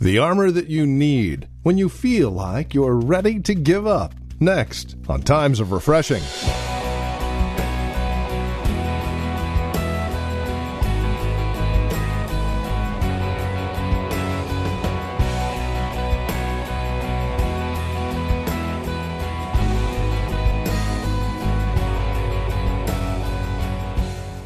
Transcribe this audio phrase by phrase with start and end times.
[0.00, 4.14] The armor that you need when you feel like you're ready to give up.
[4.38, 6.22] Next on Times of Refreshing.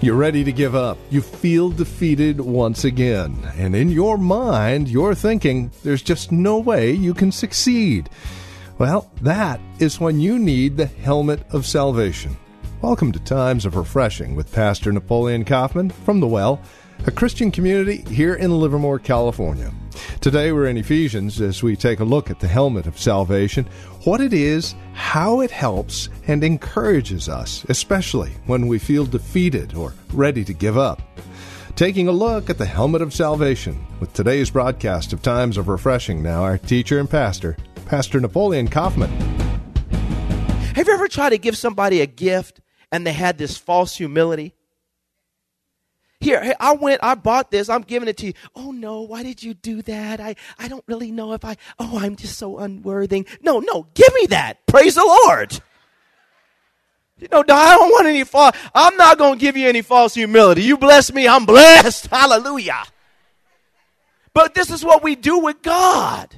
[0.03, 0.99] You're ready to give up.
[1.11, 3.39] You feel defeated once again.
[3.57, 8.11] And in your mind, you're thinking there's just no way you can succeed.
[8.79, 12.37] Well, that is when you need the helmet of salvation.
[12.81, 16.61] Welcome to Times of Refreshing with Pastor Napoleon Kaufman from The Well,
[17.05, 19.73] a Christian community here in Livermore, California.
[20.21, 23.67] Today we're in Ephesians as we take a look at the helmet of salvation,
[24.05, 29.95] what it is, how it helps, and encourages us, especially when we feel defeated or
[30.13, 31.03] ready to give up.
[31.75, 36.23] Taking a look at the helmet of salvation with today's broadcast of Times of Refreshing
[36.23, 39.11] now, our teacher and pastor, Pastor Napoleon Kaufman.
[40.77, 42.61] Have you ever tried to give somebody a gift
[42.93, 44.55] and they had this false humility?
[46.23, 48.33] Here, hey, I went, I bought this, I'm giving it to you.
[48.55, 50.21] Oh no, why did you do that?
[50.21, 53.27] I, I don't really know if I, oh, I'm just so unworthy.
[53.43, 54.65] No, no, give me that.
[54.67, 55.61] Praise the Lord.
[57.19, 60.15] You know, I don't want any false, I'm not going to give you any false
[60.15, 60.63] humility.
[60.63, 62.07] You bless me, I'm blessed.
[62.07, 62.85] Hallelujah.
[64.33, 66.29] But this is what we do with God.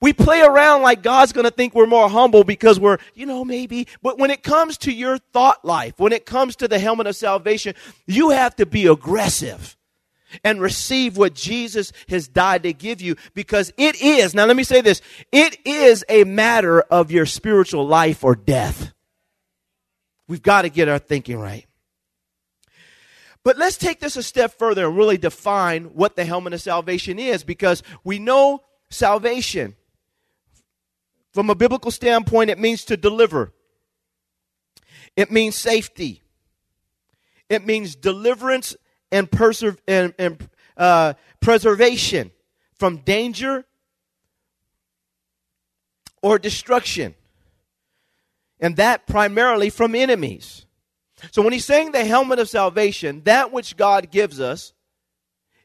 [0.00, 3.44] We play around like God's going to think we're more humble because we're, you know,
[3.44, 3.88] maybe.
[4.00, 7.16] But when it comes to your thought life, when it comes to the helmet of
[7.16, 7.74] salvation,
[8.06, 9.76] you have to be aggressive
[10.44, 14.62] and receive what Jesus has died to give you because it is, now let me
[14.62, 15.00] say this,
[15.32, 18.92] it is a matter of your spiritual life or death.
[20.28, 21.66] We've got to get our thinking right.
[23.42, 27.18] But let's take this a step further and really define what the helmet of salvation
[27.18, 29.74] is because we know salvation
[31.38, 33.52] from a biblical standpoint, it means to deliver.
[35.14, 36.20] It means safety.
[37.48, 38.76] It means deliverance
[39.12, 42.32] and, perser- and, and uh, preservation
[42.74, 43.64] from danger
[46.22, 47.14] or destruction.
[48.58, 50.66] And that primarily from enemies.
[51.30, 54.72] So when he's saying the helmet of salvation, that which God gives us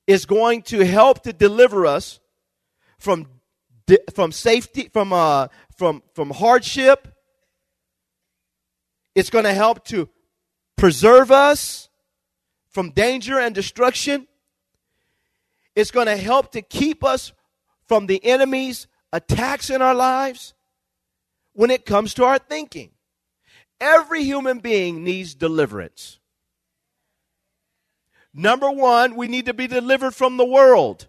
[0.05, 2.19] is going to help to deliver us
[2.99, 3.25] from
[4.13, 5.47] from safety, from, uh,
[5.77, 7.07] from, from hardship.
[9.15, 10.09] It's going to help to
[10.77, 11.89] preserve us
[12.69, 14.27] from danger and destruction.
[15.75, 17.31] It's going to help to keep us
[17.87, 20.53] from the enemy's attacks in our lives
[21.53, 22.91] when it comes to our thinking.
[23.79, 26.19] Every human being needs deliverance.
[28.33, 31.07] Number one, we need to be delivered from the world.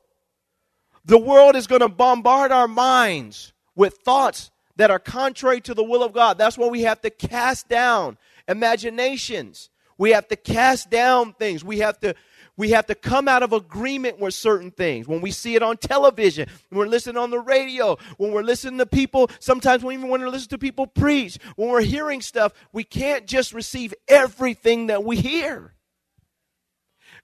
[1.06, 5.84] The world is going to bombard our minds with thoughts that are contrary to the
[5.84, 6.38] will of God.
[6.38, 8.18] That's why we have to cast down
[8.48, 9.70] imaginations.
[9.98, 11.64] We have to cast down things.
[11.64, 12.14] We have to
[12.56, 15.08] we have to come out of agreement with certain things.
[15.08, 18.78] When we see it on television, when we're listening on the radio, when we're listening
[18.78, 22.52] to people, sometimes we even want to listen to people preach, when we're hearing stuff,
[22.72, 25.74] we can't just receive everything that we hear.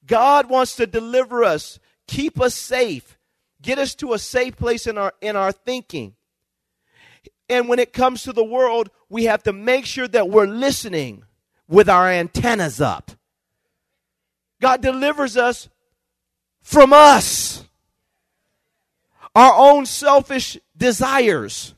[0.05, 1.79] God wants to deliver us,
[2.09, 3.17] keep us safe,
[3.63, 6.17] get us to a safe place in our in our thinking.
[7.51, 11.25] And when it comes to the world, we have to make sure that we're listening
[11.69, 13.11] with our antennas up.
[14.61, 15.69] God delivers us
[16.63, 17.65] from us,
[19.35, 21.75] our own selfish desires.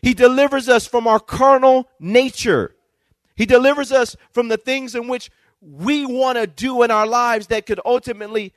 [0.00, 2.74] He delivers us from our carnal nature.
[3.36, 5.30] He delivers us from the things in which
[5.60, 8.54] we want to do in our lives that could ultimately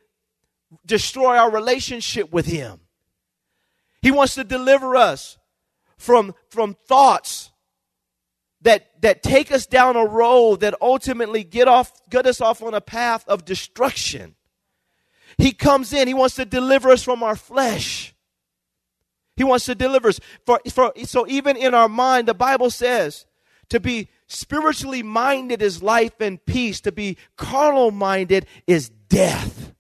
[0.86, 2.80] destroy our relationship with Him.
[4.02, 5.38] He wants to deliver us
[5.98, 7.52] from, from thoughts
[8.62, 12.74] that, that take us down a road that ultimately get, off, get us off on
[12.74, 14.36] a path of destruction.
[15.38, 18.14] He comes in, He wants to deliver us from our flesh.
[19.36, 20.20] He wants to deliver us.
[20.46, 23.26] For, for, so even in our mind, the Bible says
[23.70, 26.82] to be spiritually minded is life and peace.
[26.82, 29.74] To be carnal minded is death.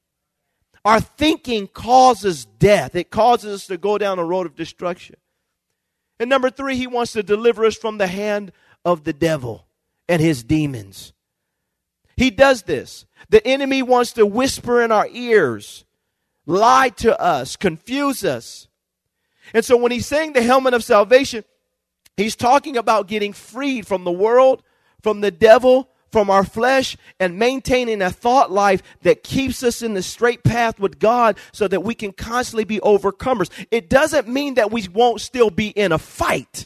[0.85, 5.15] Our thinking causes death, it causes us to go down a road of destruction.
[6.19, 8.51] And number three, he wants to deliver us from the hand
[8.83, 9.67] of the devil
[10.09, 11.13] and his demons.
[12.15, 13.05] He does this.
[13.29, 15.85] The enemy wants to whisper in our ears,
[16.45, 18.67] lie to us, confuse us.
[19.53, 21.43] And so when he's saying the helmet of salvation,
[22.15, 24.63] he's talking about getting freed from the world,
[25.01, 29.93] from the devil, from our flesh, and maintaining a thought life that keeps us in
[29.93, 33.49] the straight path with God so that we can constantly be overcomers.
[33.71, 36.65] It doesn't mean that we won't still be in a fight.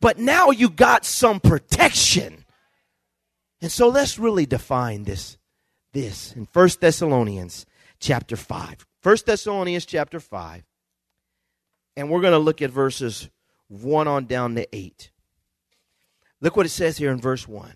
[0.00, 2.44] But now you got some protection.
[3.60, 5.38] And so let's really define this
[5.92, 7.64] this in 1 Thessalonians
[7.98, 8.86] chapter 5.
[9.02, 10.62] 1 Thessalonians chapter 5.
[11.96, 13.30] And we're going to look at verses
[13.68, 15.10] 1 on down to 8.
[16.42, 17.72] Look what it says here in verse 1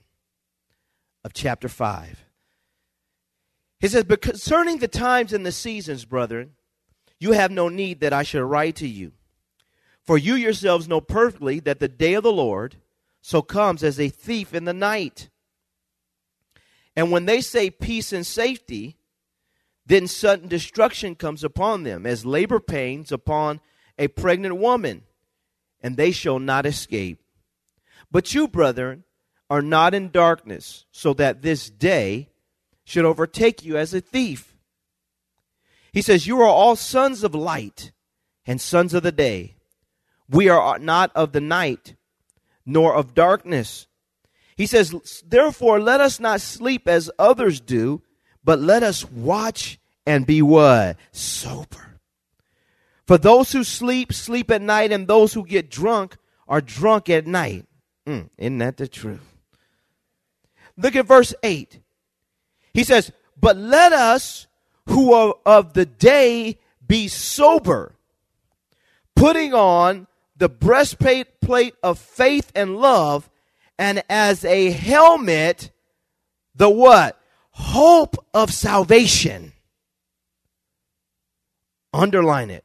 [1.24, 2.24] of chapter 5.
[3.80, 6.52] He says, But concerning the times and the seasons, brethren,
[7.18, 9.12] you have no need that I should write to you.
[10.02, 12.76] For you yourselves know perfectly that the day of the Lord
[13.20, 15.28] so comes as a thief in the night.
[16.96, 18.96] And when they say peace and safety,
[19.86, 23.60] then sudden destruction comes upon them, as labor pains upon
[23.98, 25.02] a pregnant woman,
[25.82, 27.22] and they shall not escape.
[28.10, 29.04] But you, brethren,
[29.50, 32.30] are not in darkness, so that this day
[32.84, 34.56] should overtake you as a thief.
[35.92, 37.90] He says, You are all sons of light
[38.46, 39.56] and sons of the day.
[40.28, 41.96] We are not of the night,
[42.64, 43.88] nor of darkness.
[44.56, 48.02] He says, Therefore, let us not sleep as others do,
[48.44, 50.96] but let us watch and be what?
[51.10, 51.98] Sober.
[53.06, 56.16] For those who sleep, sleep at night, and those who get drunk
[56.46, 57.66] are drunk at night.
[58.06, 59.39] Mm, isn't that the truth?
[60.82, 61.78] Look at verse 8.
[62.72, 64.46] He says, But let us
[64.86, 67.94] who are of the day be sober,
[69.14, 70.06] putting on
[70.36, 73.28] the breastplate plate of faith and love,
[73.78, 75.70] and as a helmet,
[76.54, 77.20] the what?
[77.50, 79.52] Hope of salvation.
[81.92, 82.64] Underline it.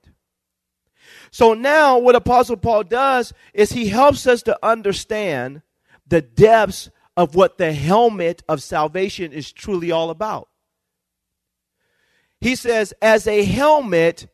[1.32, 5.62] So now, what Apostle Paul does is he helps us to understand
[6.08, 10.50] the depths of what the helmet of salvation is truly all about.
[12.42, 14.28] He says, as a helmet,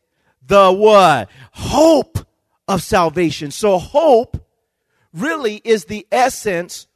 [0.44, 1.30] the what?
[1.52, 2.18] Hope
[2.66, 3.50] of salvation.
[3.50, 4.44] So, hope
[5.12, 6.86] really is the essence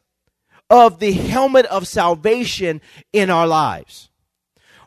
[0.69, 2.81] of the helmet of salvation
[3.13, 4.11] in our lives.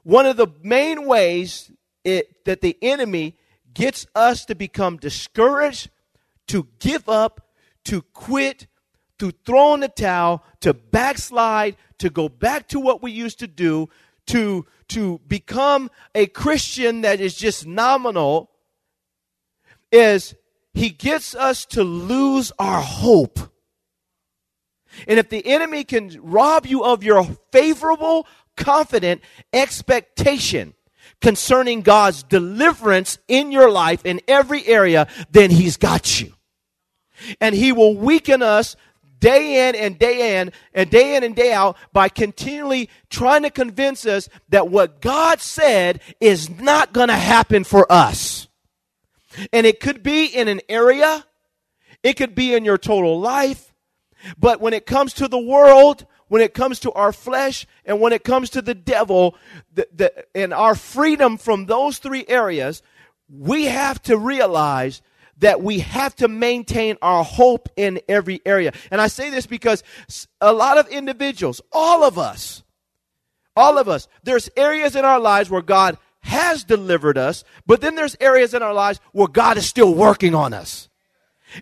[0.04, 1.72] One of the main ways
[2.04, 3.38] it, that the enemy
[3.74, 5.90] gets us to become discouraged,
[6.48, 7.50] to give up,
[7.86, 8.68] to quit,
[9.20, 13.48] to throw in the towel, to backslide, to go back to what we used to
[13.48, 13.90] do,
[14.28, 18.52] to, to become a Christian that is just nominal,
[19.92, 20.36] is
[20.74, 23.40] he gets us to lose our hope.
[25.08, 29.22] And if the enemy can rob you of your favorable, confident
[29.54, 30.74] expectation
[31.22, 36.34] concerning God's deliverance in your life in every area, then he's got you.
[37.42, 38.76] And he will weaken us
[39.20, 43.50] day in and day in and day in and day out by continually trying to
[43.50, 48.48] convince us that what God said is not going to happen for us.
[49.54, 51.26] And it could be in an area,
[52.04, 53.74] it could be in your total life,
[54.38, 58.14] but when it comes to the world, when it comes to our flesh, and when
[58.14, 59.36] it comes to the devil,
[59.74, 62.82] the, the, and our freedom from those three areas,
[63.30, 65.02] we have to realize
[65.40, 68.74] that we have to maintain our hope in every area.
[68.92, 69.84] And I say this because
[70.40, 72.64] a lot of individuals, all of us,
[73.56, 77.96] all of us, there's areas in our lives where God has delivered us, but then
[77.96, 80.90] there's areas in our lives where God is still working on us.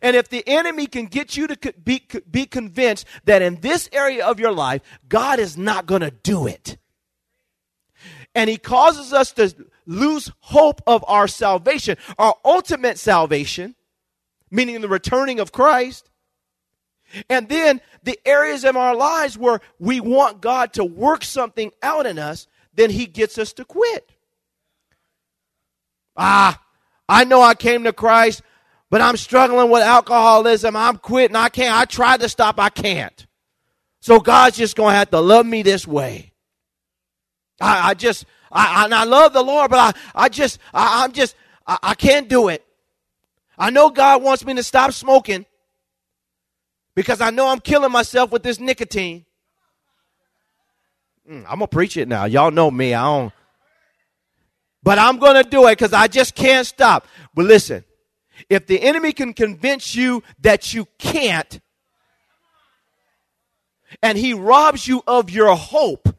[0.01, 4.25] And if the enemy can get you to be, be convinced that in this area
[4.25, 6.77] of your life, God is not going to do it,
[8.35, 9.55] and he causes us to
[9.87, 13.75] lose hope of our salvation, our ultimate salvation,
[14.51, 16.09] meaning the returning of Christ.
[17.29, 22.05] And then the areas of our lives where we want God to work something out
[22.05, 24.11] in us, then he gets us to quit.
[26.17, 26.61] Ah,
[27.07, 28.41] I know I came to Christ,
[28.89, 30.75] but I'm struggling with alcoholism.
[30.75, 31.35] I'm quitting.
[31.35, 31.75] I can't.
[31.75, 32.59] I tried to stop.
[32.59, 33.25] I can't.
[34.01, 36.33] So God's just going to have to love me this way.
[37.59, 41.11] I, I just, I, I, I, love the Lord, but I, I just, I, am
[41.11, 41.35] just,
[41.65, 42.63] I, I can't do it.
[43.57, 45.45] I know God wants me to stop smoking
[46.95, 49.25] because I know I'm killing myself with this nicotine.
[51.29, 52.25] Mm, I'm gonna preach it now.
[52.25, 52.93] Y'all know me.
[52.93, 53.33] I don't.
[54.83, 57.07] but I'm to do it because I just can't stop.
[57.33, 57.83] But listen,
[58.49, 61.59] if the enemy can convince you that you can't,
[64.01, 66.09] and he robs you of your hope,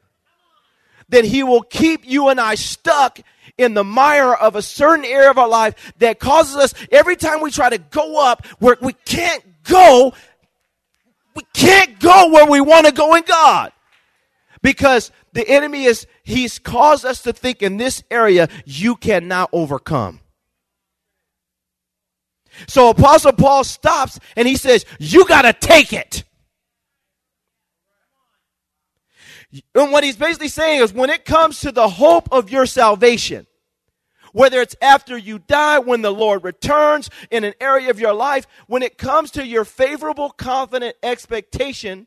[1.08, 3.20] then he will keep you and I stuck
[3.56, 7.40] in the mire of a certain area of our life that causes us every time
[7.40, 10.12] we try to go up where we can't go,
[11.34, 13.72] we can't go where we want to go in God.
[14.62, 20.20] Because the enemy is, he's caused us to think in this area you cannot overcome.
[22.66, 26.24] So Apostle Paul stops and he says, You got to take it.
[29.74, 33.46] And what he's basically saying is when it comes to the hope of your salvation,
[34.32, 38.46] whether it's after you die, when the Lord returns in an area of your life,
[38.66, 42.06] when it comes to your favorable, confident expectation,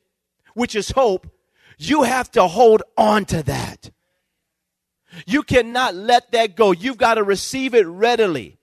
[0.54, 1.28] which is hope,
[1.78, 3.90] you have to hold on to that.
[5.26, 6.72] You cannot let that go.
[6.72, 8.60] You've got to receive it readily.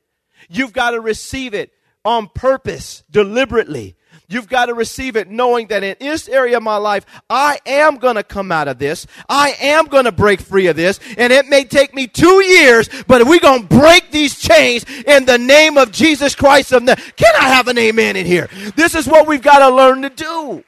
[0.48, 1.72] You've got to receive it
[2.04, 3.96] on purpose, deliberately.
[4.28, 7.96] You've got to receive it knowing that in this area of my life, I am
[7.96, 9.06] going to come out of this.
[9.28, 11.00] I am going to break free of this.
[11.16, 15.24] And it may take me two years, but we're going to break these chains in
[15.24, 17.16] the name of Jesus Christ of Nazareth.
[17.16, 18.48] Can I have an amen in here?
[18.76, 20.64] This is what we've got to learn to do.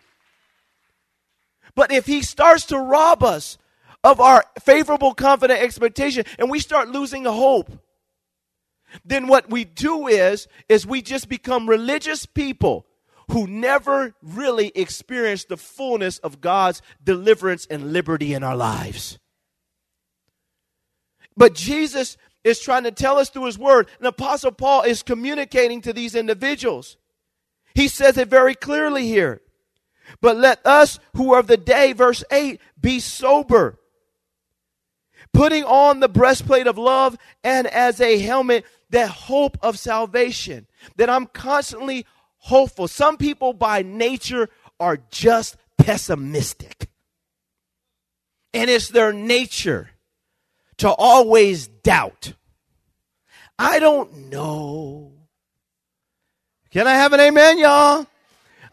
[1.74, 3.58] But if he starts to rob us
[4.02, 7.70] of our favorable, confident expectation and we start losing hope,
[9.04, 12.86] then what we do is, is we just become religious people
[13.30, 19.18] who never really experienced the fullness of God's deliverance and liberty in our lives.
[21.36, 25.80] But Jesus is trying to tell us through his word, and Apostle Paul is communicating
[25.82, 26.96] to these individuals.
[27.74, 29.40] He says it very clearly here.
[30.20, 33.78] But let us who are of the day, verse 8, be sober,
[35.32, 40.66] putting on the breastplate of love and as a helmet, that hope of salvation.
[40.96, 42.06] That I'm constantly
[42.40, 42.88] hopeful.
[42.88, 46.90] Some people by nature are just pessimistic.
[48.52, 49.90] And it's their nature
[50.78, 52.32] to always doubt.
[53.58, 55.12] I don't know.
[56.70, 58.06] Can I have an amen, y'all?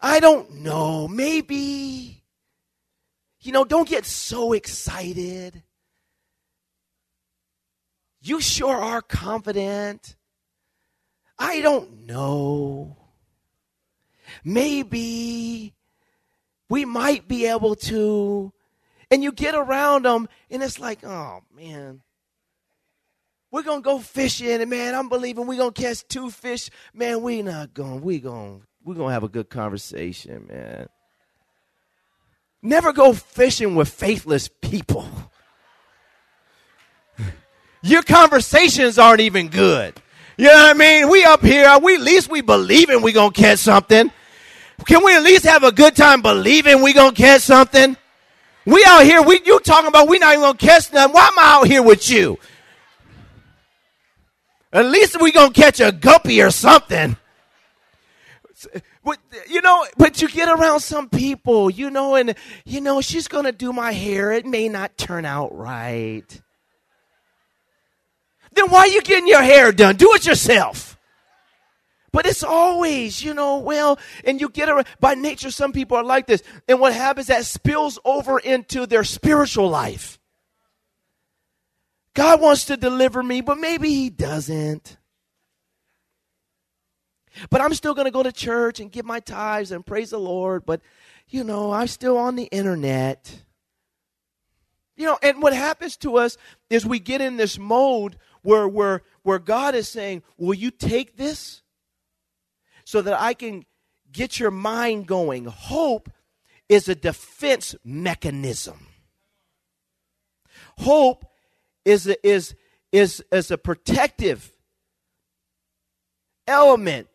[0.00, 1.06] I don't know.
[1.06, 2.22] Maybe.
[3.40, 5.62] You know, don't get so excited.
[8.20, 10.16] You sure are confident.
[11.38, 12.96] I don't know
[14.44, 15.74] maybe
[16.68, 18.52] we might be able to.
[19.10, 22.02] And you get around them, and it's like, oh man,
[23.50, 26.68] we're gonna go fishing, and man, I'm believing we're gonna catch two fish.
[26.92, 30.88] Man, we not going, we gonna, we're gonna have a good conversation, man.
[32.60, 35.08] Never go fishing with faithless people.
[37.82, 39.94] Your conversations aren't even good.
[40.36, 41.08] You know what I mean?
[41.08, 44.10] We up here, we at least we believing we gonna catch something.
[44.86, 47.96] Can we at least have a good time believing we gonna catch something?
[48.64, 51.12] We out here, we you talking about we not even gonna catch nothing.
[51.12, 52.38] Why am I out here with you?
[54.72, 57.16] At least we gonna catch a guppy or something.
[59.48, 62.34] You know, but you get around some people, you know, and
[62.66, 64.32] you know, she's gonna do my hair.
[64.32, 66.40] It may not turn out right.
[68.52, 69.96] Then why are you getting your hair done?
[69.96, 70.97] Do it yourself.
[72.12, 76.04] But it's always, you know, well, and you get around, by nature, some people are
[76.04, 76.42] like this.
[76.66, 80.18] And what happens, that spills over into their spiritual life.
[82.14, 84.96] God wants to deliver me, but maybe He doesn't.
[87.50, 90.18] But I'm still going to go to church and give my tithes and praise the
[90.18, 90.80] Lord, but,
[91.28, 93.42] you know, I'm still on the internet.
[94.96, 96.36] You know, and what happens to us
[96.70, 101.16] is we get in this mode where, where, where God is saying, Will you take
[101.16, 101.62] this?
[102.88, 103.66] So that I can
[104.10, 105.44] get your mind going.
[105.44, 106.08] Hope
[106.70, 108.86] is a defense mechanism.
[110.78, 111.26] Hope
[111.84, 112.54] is a, is
[112.90, 114.50] is is a protective
[116.46, 117.08] element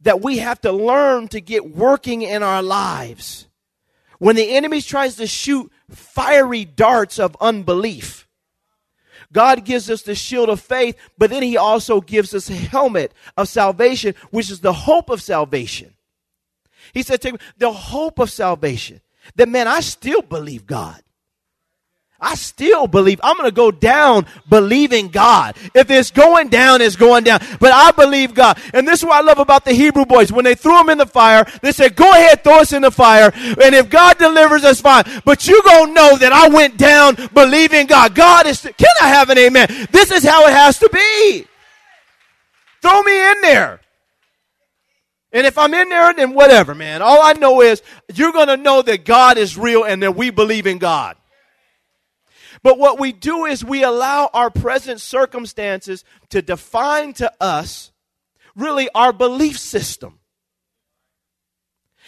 [0.00, 3.46] that we have to learn to get working in our lives.
[4.18, 8.26] When the enemy tries to shoot fiery darts of unbelief,
[9.32, 13.12] God gives us the shield of faith, but then he also gives us a helmet
[13.36, 15.94] of salvation, which is the hope of salvation.
[16.92, 19.00] He said to me, the hope of salvation.
[19.36, 21.02] That man, I still believe God.
[22.22, 23.20] I still believe.
[23.22, 25.56] I'm going to go down believing God.
[25.74, 27.40] If it's going down, it's going down.
[27.58, 28.58] But I believe God.
[28.72, 30.32] And this is what I love about the Hebrew boys.
[30.32, 32.92] When they threw them in the fire, they said, go ahead, throw us in the
[32.92, 33.32] fire.
[33.34, 35.04] And if God delivers us, fine.
[35.24, 38.14] But you going to know that I went down believing God.
[38.14, 39.88] God is, can I have an amen?
[39.90, 41.46] This is how it has to be.
[42.82, 43.80] Throw me in there.
[45.32, 47.02] And if I'm in there, then whatever, man.
[47.02, 47.82] All I know is
[48.14, 51.16] you're going to know that God is real and that we believe in God.
[52.62, 57.90] But what we do is we allow our present circumstances to define to us
[58.54, 60.20] really our belief system.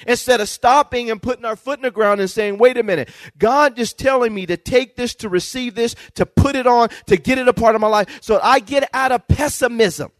[0.07, 3.09] Instead of stopping and putting our foot in the ground and saying, wait a minute,
[3.39, 7.17] God is telling me to take this, to receive this, to put it on, to
[7.17, 8.19] get it a part of my life.
[8.21, 10.11] So I get out of pessimism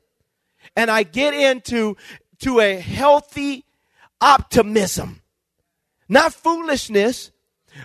[0.77, 1.97] and I get into
[2.41, 3.65] to a healthy
[4.21, 5.23] optimism.
[6.09, 7.31] Not foolishness,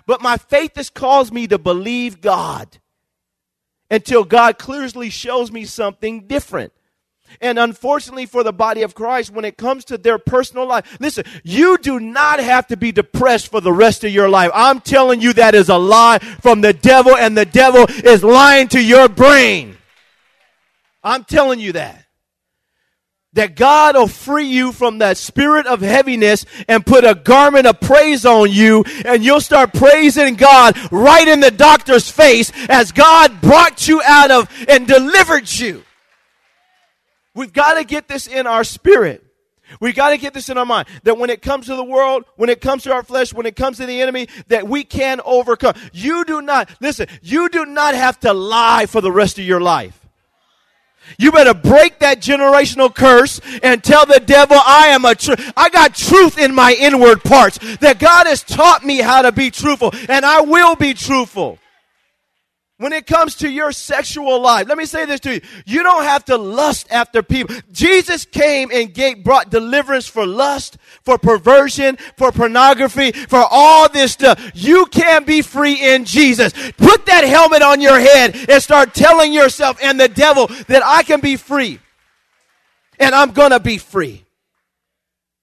[0.05, 2.77] but my faith has caused me to believe God
[3.89, 6.74] until God clearly shows me something different.
[7.41, 11.25] And unfortunately for the body of Christ, when it comes to their personal life, listen,
[11.43, 14.51] you do not have to be depressed for the rest of your life.
[14.53, 18.67] I'm telling you that is a lie from the devil and the devil is lying
[18.69, 19.77] to your brain.
[21.03, 21.99] I'm telling you that
[23.33, 27.79] that God will free you from that spirit of heaviness and put a garment of
[27.79, 33.39] praise on you and you'll start praising God right in the doctor's face as God
[33.41, 35.83] brought you out of and delivered you.
[37.36, 39.24] We've got to get this in our spirit.
[39.79, 42.25] We've got to get this in our mind that when it comes to the world,
[42.36, 45.21] when it comes to our flesh, when it comes to the enemy, that we can
[45.24, 45.75] overcome.
[45.93, 49.62] You do not, listen, you do not have to lie for the rest of your
[49.62, 49.99] life.
[51.18, 55.70] You better break that generational curse and tell the devil I am a tr- I
[55.70, 59.91] got truth in my inward parts that God has taught me how to be truthful
[60.08, 61.58] and I will be truthful.
[62.79, 65.41] When it comes to your sexual life, let me say this to you.
[65.65, 67.53] You don't have to lust after people.
[67.74, 74.13] Jesus came and gave, brought deliverance for lust, for perversion, for pornography, for all this
[74.13, 74.39] stuff.
[74.55, 76.53] You can be free in Jesus.
[76.77, 81.03] Put that helmet on your head and start telling yourself and the devil that I
[81.03, 81.79] can be free.
[82.98, 84.24] And I'm gonna be free.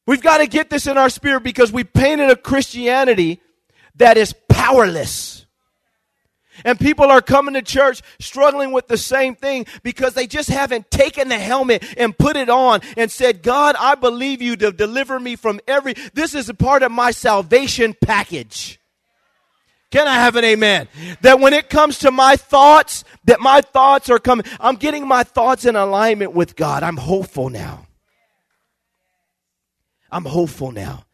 [0.06, 3.40] We've got to get this in our spirit because we painted a Christianity
[3.96, 5.46] that is powerless.
[6.64, 10.90] And people are coming to church struggling with the same thing because they just haven't
[10.90, 15.19] taken the helmet and put it on and said, God, I believe you to deliver
[15.19, 18.80] me from every, this is a part of my salvation package.
[19.90, 20.88] Can I have an amen?
[21.23, 25.23] That when it comes to my thoughts, that my thoughts are coming, I'm getting my
[25.23, 26.82] thoughts in alignment with God.
[26.82, 27.86] I'm hopeful now.
[30.10, 31.05] I'm hopeful now.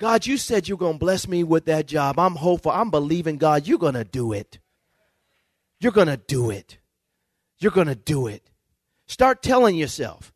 [0.00, 2.18] God, you said you're going to bless me with that job.
[2.18, 2.72] I'm hopeful.
[2.72, 4.58] I'm believing, God, you're going to do it.
[5.78, 6.78] You're going to do it.
[7.58, 8.50] You're going to do it.
[9.06, 10.32] Start telling yourself.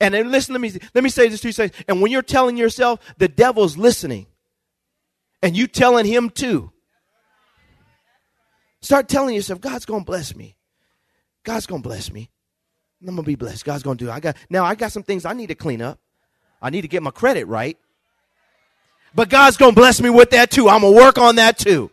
[0.00, 1.52] And then listen, let me, let me say this to you.
[1.52, 4.26] Say, and when you're telling yourself, the devil's listening.
[5.42, 6.70] And you telling him too.
[8.80, 10.54] Start telling yourself, God's going to bless me.
[11.42, 12.30] God's going to bless me.
[13.00, 13.64] I'm going to be blessed.
[13.64, 14.14] God's going to do it.
[14.14, 15.98] I got, now I got some things I need to clean up.
[16.62, 17.76] I need to get my credit right.
[19.14, 20.68] But God's going to bless me with that too.
[20.68, 21.90] I'm going to work on that too.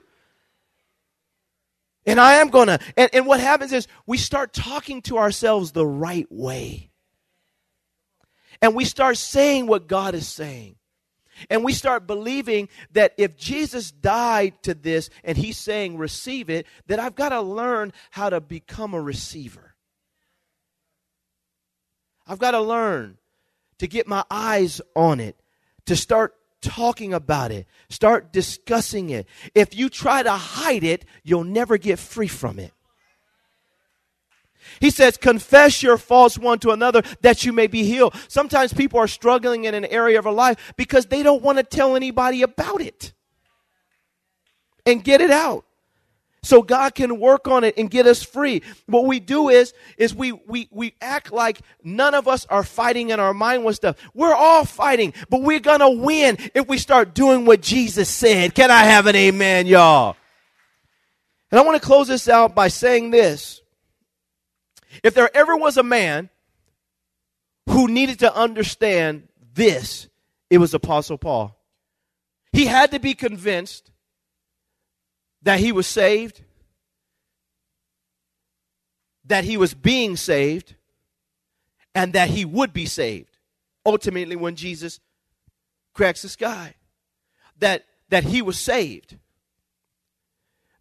[2.06, 2.80] And I am going to.
[2.98, 6.90] And, and what happens is we start talking to ourselves the right way.
[8.62, 10.76] And we start saying what God is saying.
[11.50, 16.68] And we start believing that if Jesus died to this and he's saying receive it,
[16.88, 19.76] that I've got to learn how to become a receiver.
[22.28, 23.18] I've got to learn
[23.80, 25.36] to get my eyes on it,
[25.88, 27.68] to start talking about it.
[27.90, 29.28] Start discussing it.
[29.56, 32.74] If you try to hide it, you'll never get free from it.
[34.80, 38.16] He says, confess your faults one to another that you may be healed.
[38.28, 41.64] Sometimes people are struggling in an area of their life because they don't want to
[41.64, 43.14] tell anybody about it
[44.86, 45.66] and get it out
[46.44, 48.64] so God can work on it and get us free.
[48.88, 53.12] What we do is, is we, we, we act like none of us are fighting
[53.12, 53.96] in our mind with stuff.
[54.14, 58.56] We're all fighting, but we're gonna win if we start doing what Jesus said.
[58.56, 60.16] Can I have an amen, y'all?
[61.52, 63.62] And I want to close this out by saying this.
[65.04, 66.30] If there ever was a man
[67.70, 70.08] who needed to understand this,
[70.50, 71.56] it was Apostle Paul.
[72.52, 73.91] He had to be convinced
[75.44, 76.42] that he was saved,
[79.26, 80.76] that he was being saved,
[81.96, 83.38] and that he would be saved.
[83.86, 85.00] Ultimately, when Jesus
[85.94, 86.76] cracks the sky,
[87.60, 89.18] that, that he was saved.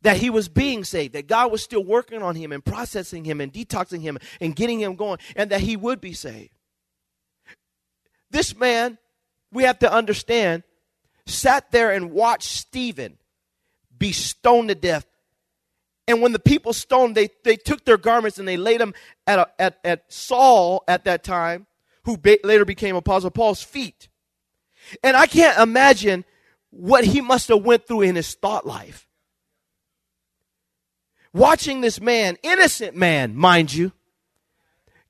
[0.02, 3.40] that he was being saved, that God was still working on him and processing him
[3.40, 6.54] and detoxing him and getting him going, and that he would be saved.
[8.30, 8.98] This man,
[9.52, 10.62] we have to understand,
[11.26, 13.18] sat there and watched Stephen
[14.00, 15.06] be stoned to death.
[16.08, 18.94] And when the people stoned, they, they took their garments and they laid them
[19.28, 21.68] at, a, at, at Saul at that time,
[22.04, 24.08] who later became Apostle Paul's feet.
[25.04, 26.24] And I can't imagine
[26.70, 29.06] what he must have went through in his thought life.
[31.32, 33.92] Watching this man, innocent man, mind you,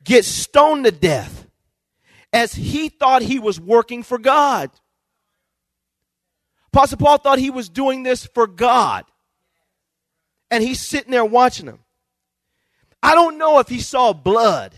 [0.05, 1.46] get stoned to death
[2.31, 4.70] as he thought he was working for God.
[6.73, 9.05] Apostle Paul thought he was doing this for God.
[10.51, 11.81] And he's sitting there watching him.
[13.03, 14.75] I don't know if he saw blood.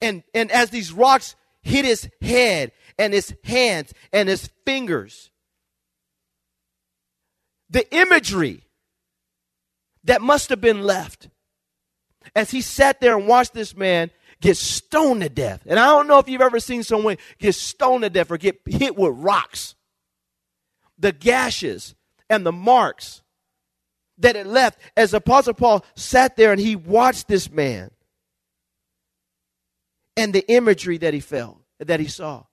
[0.00, 5.30] And, and as these rocks hit his head and his hands and his fingers,
[7.68, 8.62] the imagery
[10.04, 11.28] that must have been left
[12.34, 15.62] as he sat there and watched this man get stoned to death.
[15.66, 18.60] And I don't know if you've ever seen someone get stoned to death or get
[18.66, 19.74] hit with rocks.
[21.00, 21.96] The gashes
[22.28, 23.22] and the marks
[24.18, 27.90] that it left as Apostle Paul sat there and he watched this man
[30.16, 32.44] and the imagery that he felt, that he saw.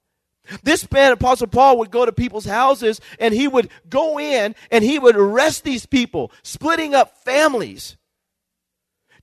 [0.64, 4.84] This man, Apostle Paul, would go to people's houses and he would go in and
[4.84, 7.98] he would arrest these people, splitting up families,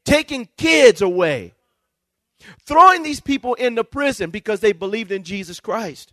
[0.04, 1.54] taking kids away,
[2.66, 6.12] throwing these people into prison because they believed in Jesus Christ.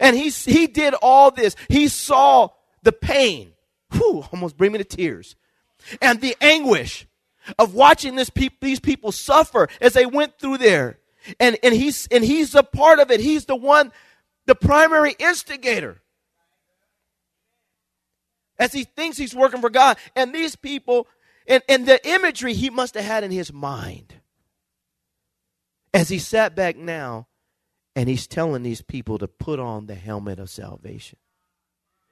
[0.00, 1.56] And he, he did all this.
[1.68, 2.48] He saw
[2.82, 3.52] the pain.
[3.92, 5.36] Whew, almost bring me to tears.
[6.00, 7.06] And the anguish
[7.58, 10.98] of watching this pe- these people suffer as they went through there.
[11.38, 13.20] And, and, he's, and he's a part of it.
[13.20, 13.92] He's the one,
[14.46, 16.00] the primary instigator.
[18.58, 19.98] As he thinks he's working for God.
[20.16, 21.06] And these people,
[21.46, 24.14] and, and the imagery he must have had in his mind
[25.92, 27.26] as he sat back now
[27.94, 31.18] and he's telling these people to put on the helmet of salvation.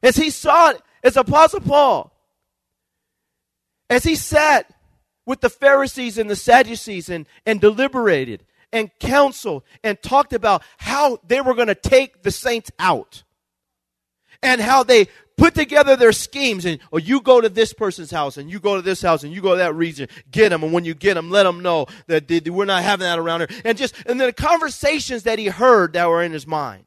[0.03, 2.13] As he saw it, as Apostle Paul,
[3.89, 4.73] as he sat
[5.27, 11.19] with the Pharisees and the Sadducees and, and deliberated and counseled and talked about how
[11.27, 13.23] they were going to take the saints out
[14.43, 15.09] and how they
[15.41, 18.61] put together their schemes and or oh, you go to this person's house and you
[18.61, 20.07] go to this house and you go to that region.
[20.31, 23.19] Get them and when you get them let them know that we're not having that
[23.19, 23.61] around here.
[23.65, 26.85] And just and the conversations that he heard that were in his mind.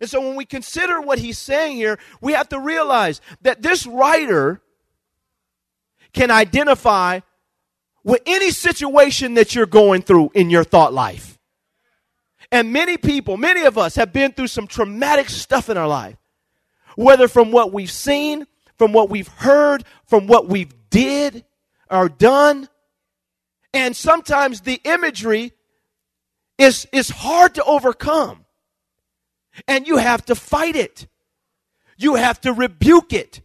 [0.00, 3.86] And so when we consider what he's saying here we have to realize that this
[3.86, 4.60] writer
[6.12, 7.20] can identify
[8.02, 11.38] with any situation that you're going through in your thought life.
[12.50, 16.16] And many people many of us have been through some traumatic stuff in our life
[17.00, 21.44] whether from what we've seen, from what we've heard, from what we've did
[21.90, 22.68] or done.
[23.72, 25.52] And sometimes the imagery
[26.58, 28.44] is, is hard to overcome.
[29.66, 31.06] And you have to fight it.
[31.96, 33.40] You have to rebuke it.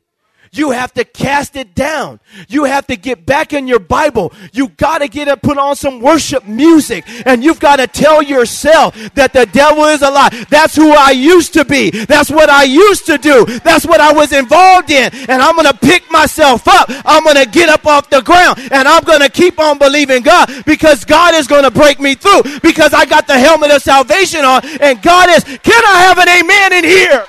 [0.56, 2.22] You have to cast it down.
[2.48, 4.32] You have to get back in your Bible.
[4.54, 8.22] You got to get up, put on some worship music, and you've got to tell
[8.22, 10.30] yourself that the devil is a lie.
[10.50, 11.90] That's who I used to be.
[11.92, 13.46] That's what I used to do.
[13.64, 15.14] That's what I was involved in.
[15.28, 16.86] And I'm going to pick myself up.
[17.06, 20.24] I'm going to get up off the ground, and I'm going to keep on believing
[20.24, 23.82] God because God is going to break me through because I got the helmet of
[23.82, 25.44] salvation on, and God is.
[25.44, 27.26] Can I have an amen in here?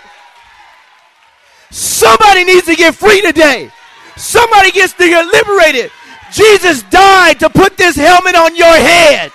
[1.77, 3.71] Somebody needs to get free today.
[4.17, 5.91] Somebody gets to get liberated.
[6.33, 9.31] Jesus died to put this helmet on your head.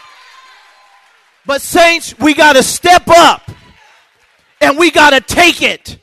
[1.46, 3.44] But, saints, we got to step up
[4.60, 6.00] and we got to take it.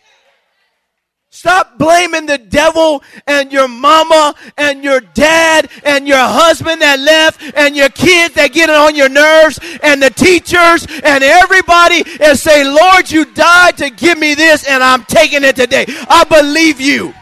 [1.38, 7.40] Stop blaming the devil and your mama and your dad and your husband that left
[7.56, 12.36] and your kids that get it on your nerves and the teachers and everybody and
[12.36, 15.84] say, Lord, you died to give me this and I'm taking it today.
[16.08, 17.14] I believe you.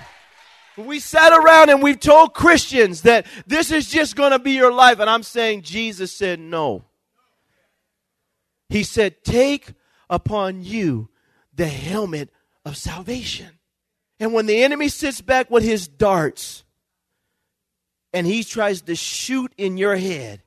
[0.78, 4.72] We sat around and we've told Christians that this is just going to be your
[4.72, 4.98] life.
[4.98, 6.86] And I'm saying Jesus said no.
[8.70, 9.74] He said, Take
[10.08, 11.10] upon you
[11.54, 12.30] the helmet
[12.64, 13.55] of salvation.
[14.18, 16.64] And when the enemy sits back with his darts
[18.12, 20.42] and he tries to shoot in your head,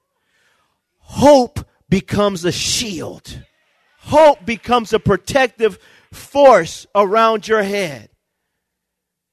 [0.97, 3.43] hope becomes a shield.
[3.99, 5.77] Hope becomes a protective
[6.11, 8.09] force around your head.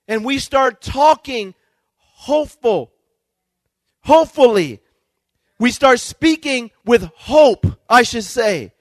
[0.09, 1.55] And we start talking
[1.99, 2.93] hopeful.
[4.03, 4.81] Hopefully,
[5.59, 8.73] we start speaking with hope, I should say.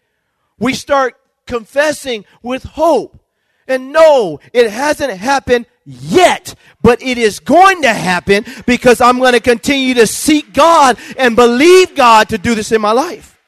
[0.59, 1.15] We start
[1.45, 3.19] confessing with hope.
[3.67, 9.33] And no, it hasn't happened yet, but it is going to happen because I'm going
[9.33, 13.39] to continue to seek God and believe God to do this in my life.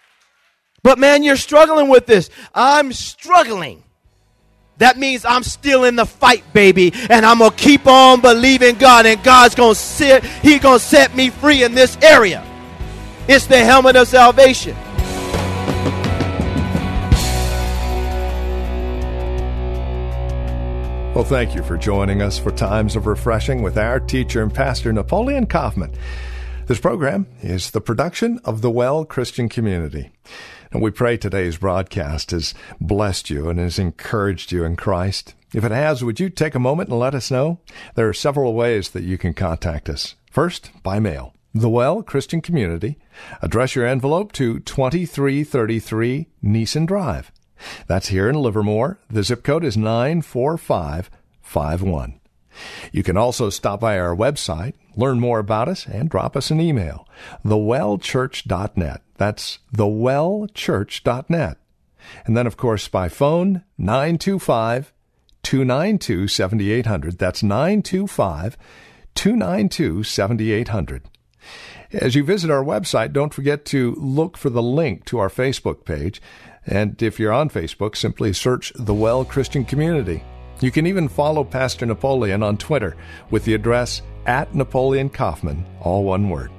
[0.83, 2.29] But man, you're struggling with this.
[2.55, 3.83] I'm struggling.
[4.77, 9.05] That means I'm still in the fight, baby, and I'm gonna keep on believing God,
[9.05, 12.43] and God's gonna sit, He's gonna set me free in this area.
[13.27, 14.77] It's the helmet of salvation.
[21.17, 24.93] Well, thank you for joining us for Times of Refreshing with our teacher and pastor,
[24.93, 25.91] Napoleon Kaufman.
[26.67, 30.11] This program is the production of the Well Christian Community.
[30.71, 35.33] And we pray today's broadcast has blessed you and has encouraged you in Christ.
[35.55, 37.61] If it has, would you take a moment and let us know?
[37.95, 40.13] There are several ways that you can contact us.
[40.29, 41.33] First, by mail.
[41.51, 42.99] The Well Christian Community.
[43.41, 47.31] Address your envelope to 2333 Nissen Drive.
[47.87, 48.99] That's here in Livermore.
[49.09, 52.19] The zip code is 94551.
[52.91, 56.59] You can also stop by our website, learn more about us, and drop us an
[56.59, 57.07] email.
[57.45, 59.01] TheWellChurch.net.
[59.17, 61.57] That's TheWellChurch.net.
[62.25, 64.93] And then, of course, by phone, 925
[65.43, 67.17] 292 7800.
[67.17, 68.57] That's 925
[69.15, 71.03] 292 7800.
[71.93, 75.85] As you visit our website, don't forget to look for the link to our Facebook
[75.85, 76.21] page.
[76.67, 80.23] And if you're on Facebook, simply search The Well Christian Community.
[80.59, 82.97] You can even follow Pastor Napoleon on Twitter
[83.29, 86.51] with the address at Napoleon Kaufman, all one word.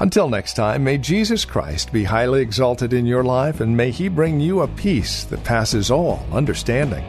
[0.00, 4.08] Until next time, may Jesus Christ be highly exalted in your life and may he
[4.08, 7.04] bring you a peace that passes all understanding.